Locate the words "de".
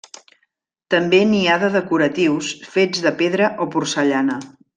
1.63-1.69, 3.05-3.13